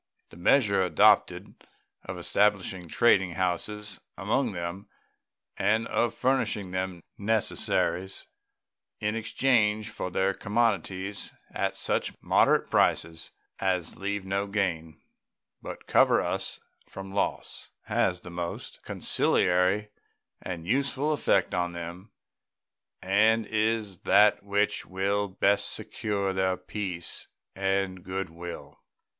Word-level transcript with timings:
The 0.31 0.37
measure 0.37 0.81
adopted 0.81 1.53
of 2.01 2.17
establishing 2.17 2.87
trading 2.87 3.33
houses 3.33 3.99
among 4.17 4.53
them 4.53 4.89
and 5.57 5.85
of 5.85 6.15
furnishing 6.15 6.71
them 6.71 7.03
necessaries 7.19 8.25
in 8.99 9.15
exchange 9.15 9.91
for 9.91 10.09
their 10.09 10.33
commodities 10.33 11.31
at 11.51 11.75
such 11.75 12.19
moderate 12.19 12.71
prices 12.71 13.29
as 13.59 13.95
leave 13.95 14.25
no 14.25 14.47
gain, 14.47 14.99
but 15.61 15.85
cover 15.85 16.19
us 16.19 16.59
from 16.89 17.13
loss, 17.13 17.69
has 17.83 18.21
the 18.21 18.31
most 18.31 18.79
conciliatory 18.83 19.89
and 20.41 20.65
useful 20.65 21.11
effect 21.13 21.53
on 21.53 21.73
them, 21.73 22.11
and 23.03 23.45
is 23.45 23.99
that 23.99 24.41
which 24.41 24.83
will 24.83 25.27
best 25.27 25.71
secure 25.71 26.33
their 26.33 26.57
peace 26.57 27.27
and 27.55 28.03
good 28.03 28.31
will. 28.31 28.81